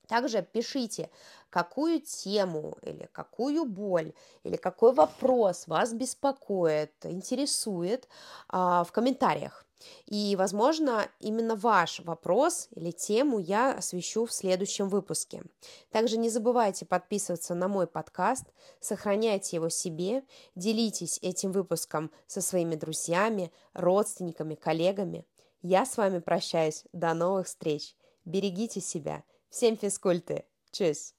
Также 0.10 0.42
пишите, 0.42 1.12
какую 1.52 2.02
тему 2.02 2.76
или 2.82 3.08
какую 3.12 3.66
боль 3.66 4.14
или 4.44 4.58
какой 4.58 4.92
вопрос 4.92 5.68
вас 5.68 5.94
беспокоит, 5.94 6.92
интересует 7.04 8.08
а, 8.48 8.84
в 8.84 8.92
комментариях. 8.92 9.68
И, 10.08 10.36
возможно, 10.36 11.08
именно 11.20 11.56
ваш 11.56 12.00
вопрос 12.00 12.70
или 12.72 12.90
тему 12.90 13.38
я 13.38 13.72
освещу 13.72 14.26
в 14.26 14.34
следующем 14.34 14.90
выпуске. 14.90 15.44
Также 15.92 16.18
не 16.18 16.30
забывайте 16.30 16.88
подписываться 16.88 17.54
на 17.54 17.68
мой 17.68 17.86
подкаст, 17.86 18.46
сохраняйте 18.82 19.58
его 19.58 19.70
себе, 19.70 20.24
делитесь 20.56 21.20
этим 21.22 21.52
выпуском 21.52 22.12
со 22.26 22.42
своими 22.42 22.74
друзьями, 22.76 23.54
родственниками, 23.74 24.56
коллегами. 24.56 25.24
Я 25.62 25.86
с 25.86 25.98
вами 25.98 26.18
прощаюсь. 26.18 26.84
До 26.94 27.14
новых 27.14 27.46
встреч. 27.46 27.96
Берегите 28.26 28.82
себя. 28.82 29.24
Всем 29.50 29.78
физкульты. 29.78 30.46
Чус! 30.72 31.16